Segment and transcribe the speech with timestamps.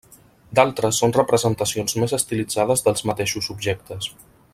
[0.59, 4.09] D'altres són representacions més estilitzades dels mateixos objectes.